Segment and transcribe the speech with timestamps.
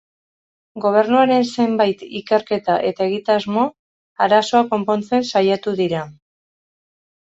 [0.85, 3.69] Gobernuaren zenbait ikerketa eta egitasmo,
[4.29, 6.07] arazoa konpontzen saiatu dira.